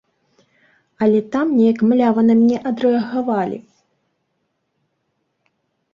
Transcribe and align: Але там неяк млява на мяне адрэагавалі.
Але 1.05 1.19
там 1.35 1.51
неяк 1.57 1.79
млява 1.91 2.21
на 2.29 2.33
мяне 2.41 2.57
адрэагавалі. 2.71 3.57